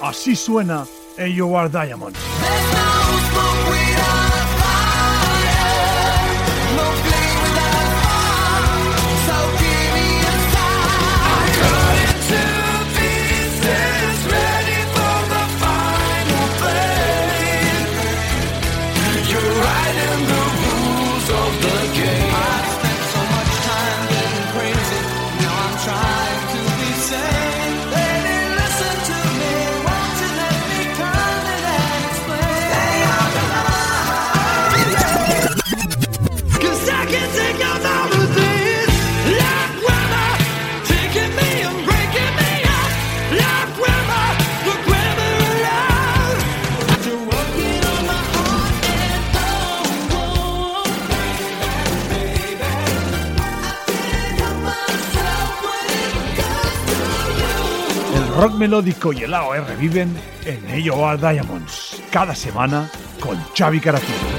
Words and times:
Así 0.00 0.36
suena 0.36 0.86
AOR 1.18 1.70
Diamonds. 1.70 2.18
Rock 58.38 58.54
melódico 58.54 59.12
y 59.12 59.24
el 59.24 59.34
AOR 59.34 59.76
viven 59.80 60.14
en 60.44 60.88
AOR 60.88 61.18
Diamonds, 61.18 62.00
cada 62.12 62.36
semana 62.36 62.88
con 63.18 63.36
Xavi 63.52 63.80
Caracol. 63.80 64.37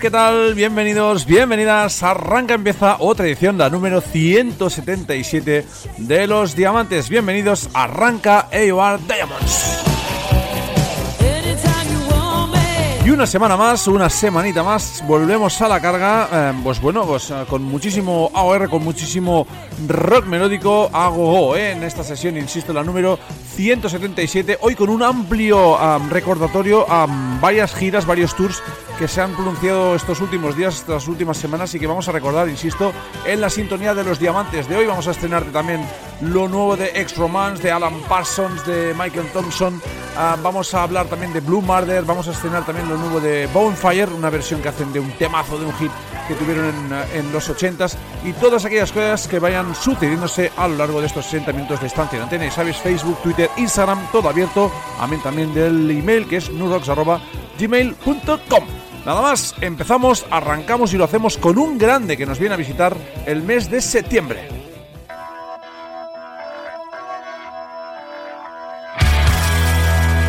¿Qué 0.00 0.10
tal? 0.10 0.54
Bienvenidos, 0.54 1.26
bienvenidas. 1.26 2.02
Arranca, 2.02 2.54
empieza 2.54 2.96
otra 3.00 3.26
edición, 3.26 3.58
la 3.58 3.68
número 3.68 4.00
177 4.00 5.66
de 5.98 6.26
los 6.26 6.56
Diamantes. 6.56 7.10
Bienvenidos, 7.10 7.68
arranca 7.74 8.48
AOR 8.50 8.98
Diamonds. 9.06 9.93
Una 13.14 13.26
semana 13.28 13.56
más, 13.56 13.86
una 13.86 14.10
semanita 14.10 14.64
más, 14.64 15.04
volvemos 15.06 15.62
a 15.62 15.68
la 15.68 15.80
carga, 15.80 16.28
eh, 16.32 16.52
pues 16.64 16.80
bueno, 16.80 17.06
pues 17.06 17.30
eh, 17.30 17.44
con 17.48 17.62
muchísimo 17.62 18.28
AOR, 18.34 18.68
con 18.68 18.82
muchísimo 18.82 19.46
rock 19.86 20.26
melódico 20.26 20.90
a 20.92 21.08
go 21.10 21.56
en 21.56 21.84
esta 21.84 22.02
sesión, 22.02 22.36
insisto, 22.36 22.72
la 22.72 22.82
número 22.82 23.16
177, 23.54 24.58
hoy 24.62 24.74
con 24.74 24.88
un 24.88 25.04
amplio 25.04 25.78
am, 25.78 26.10
recordatorio 26.10 26.90
a 26.90 27.06
varias 27.40 27.72
giras, 27.74 28.04
varios 28.04 28.34
tours 28.34 28.60
que 28.98 29.06
se 29.06 29.20
han 29.20 29.32
pronunciado 29.34 29.94
estos 29.94 30.20
últimos 30.20 30.56
días, 30.56 30.74
estas 30.74 31.06
últimas 31.06 31.36
semanas 31.36 31.72
y 31.74 31.78
que 31.78 31.86
vamos 31.86 32.08
a 32.08 32.12
recordar, 32.12 32.48
insisto, 32.48 32.92
en 33.26 33.40
la 33.40 33.48
sintonía 33.48 33.94
de 33.94 34.02
los 34.02 34.18
diamantes 34.18 34.68
de 34.68 34.76
hoy. 34.76 34.86
Vamos 34.86 35.06
a 35.06 35.12
estrenar 35.12 35.44
también 35.52 35.86
lo 36.20 36.48
nuevo 36.48 36.76
de 36.76 36.90
Ex 36.94 37.16
Romance, 37.16 37.62
de 37.62 37.70
Alan 37.70 38.00
Parsons, 38.08 38.66
de 38.66 38.92
Michael 38.98 39.28
Thompson. 39.32 39.80
Ah, 40.16 40.36
vamos 40.40 40.72
a 40.74 40.84
hablar 40.84 41.06
también 41.06 41.32
de 41.32 41.40
Blue 41.40 41.60
Murder, 41.60 42.04
vamos 42.04 42.28
a 42.28 42.30
estrenar 42.30 42.64
también 42.64 42.88
lo 42.88 42.96
nuevo 42.96 43.18
de 43.20 43.48
Bonefire, 43.48 44.14
una 44.14 44.30
versión 44.30 44.62
que 44.62 44.68
hacen 44.68 44.92
de 44.92 45.00
un 45.00 45.10
temazo, 45.18 45.58
de 45.58 45.66
un 45.66 45.74
hit 45.74 45.90
que 46.28 46.34
tuvieron 46.34 46.66
en, 46.66 46.92
en 47.18 47.32
los 47.32 47.50
80s 47.50 47.96
y 48.24 48.32
todas 48.34 48.64
aquellas 48.64 48.92
cosas 48.92 49.26
que 49.26 49.40
vayan 49.40 49.74
sucediéndose 49.74 50.52
a 50.56 50.68
lo 50.68 50.76
largo 50.76 51.00
de 51.00 51.08
estos 51.08 51.24
60 51.24 51.52
minutos 51.52 51.80
de 51.80 51.88
estancia 51.88 52.16
en 52.16 52.22
antena. 52.22 52.46
Y 52.46 52.52
sabes, 52.52 52.76
Facebook, 52.76 53.20
Twitter, 53.22 53.50
Instagram, 53.56 54.06
todo 54.12 54.28
abierto. 54.28 54.70
Amén 55.00 55.20
también 55.20 55.52
del 55.52 55.90
email 55.90 56.28
que 56.28 56.36
es 56.36 56.48
nurox.gmail.com. 56.48 58.64
Nada 59.04 59.20
más, 59.20 59.56
empezamos, 59.60 60.24
arrancamos 60.30 60.94
y 60.94 60.96
lo 60.96 61.02
hacemos 61.04 61.38
con 61.38 61.58
un 61.58 61.76
grande 61.76 62.16
que 62.16 62.24
nos 62.24 62.38
viene 62.38 62.54
a 62.54 62.58
visitar 62.58 62.96
el 63.26 63.42
mes 63.42 63.68
de 63.68 63.82
septiembre. 63.82 64.53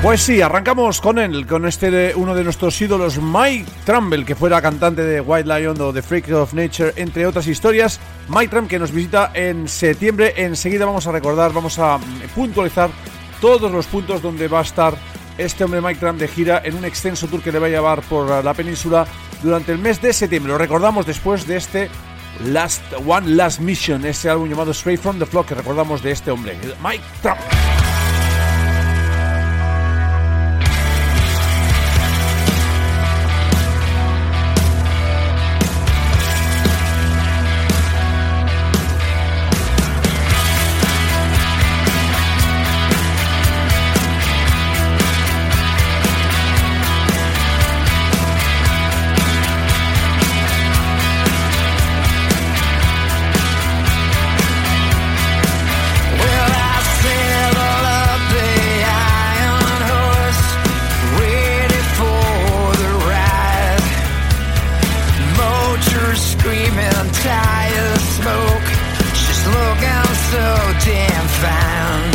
Pues 0.06 0.22
sí, 0.22 0.40
arrancamos 0.40 1.02
con 1.02 1.18
él, 1.18 1.48
con 1.48 1.66
este 1.66 2.14
uno 2.14 2.36
de 2.36 2.44
nuestros 2.44 2.80
ídolos, 2.80 3.18
Mike 3.18 3.66
Trumbull, 3.86 4.24
que 4.24 4.36
fuera 4.36 4.62
cantante 4.62 5.02
de 5.02 5.20
White 5.20 5.50
Lion 5.50 5.82
o 5.82 5.92
The 5.92 6.04
Freak 6.04 6.32
of 6.32 6.54
Nature, 6.54 6.94
entre 6.96 7.26
otras 7.26 7.48
historias. 7.48 8.00
Mike 8.30 8.50
Trumbull 8.50 8.70
que 8.70 8.78
nos 8.78 8.92
visita 8.92 9.32
en 9.34 9.68
septiembre. 9.68 10.36
Enseguida 10.38 10.86
vamos 10.86 11.08
a 11.08 11.12
recordar, 11.12 11.54
vamos 11.54 11.80
a 11.80 11.98
puntualizar 12.36 12.92
todos 13.42 13.72
los 13.72 13.88
puntos 13.88 14.22
donde 14.22 14.48
va 14.48 14.60
a 14.60 14.62
estar 14.62 14.94
este 15.40 15.64
hombre 15.64 15.82
Mike 15.82 16.00
Trump 16.00 16.20
de 16.20 16.28
gira 16.28 16.62
en 16.64 16.76
un 16.76 16.86
extenso 16.86 17.26
tour 17.26 17.42
que 17.42 17.52
le 17.52 17.58
va 17.58 17.66
a 17.66 17.72
llevar 17.72 18.04
por 18.04 18.46
la 18.46 18.54
península 18.54 19.08
durante 19.42 19.72
el 19.72 19.80
mes 19.80 20.00
de 20.04 20.14
septiembre. 20.14 20.52
Lo 20.52 20.60
recordamos 20.60 21.08
después 21.08 21.48
de 21.48 21.58
este 21.58 21.90
Last 22.44 22.84
One 23.08 23.30
Last 23.30 23.60
Mission, 23.60 24.06
ese 24.06 24.30
álbum 24.30 24.48
llamado 24.48 24.70
Straight 24.70 25.02
from 25.02 25.18
the 25.18 25.26
Flock 25.26 25.48
que 25.48 25.56
recordamos 25.56 26.04
de 26.04 26.12
este 26.12 26.30
hombre, 26.30 26.56
Mike 26.84 27.04
Trump. 27.24 27.40
untie 67.06 67.72
the 67.72 68.00
smoke. 68.18 68.68
She's 69.14 69.46
looking 69.48 70.16
so 70.32 70.46
damn 70.86 71.28
fine. 71.28 72.15